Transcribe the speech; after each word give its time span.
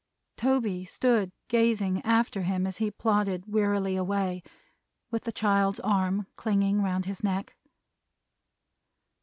Toby 0.35 0.83
stood 0.83 1.31
gazing 1.47 2.01
after 2.03 2.41
him 2.41 2.65
as 2.65 2.77
he 2.77 2.89
plodded 2.89 3.43
wearily 3.45 3.95
away, 3.95 4.41
with 5.11 5.25
the 5.25 5.31
child's 5.31 5.79
arm 5.81 6.25
clinging 6.35 6.81
round 6.81 7.05
his 7.05 7.23
neck. 7.23 7.55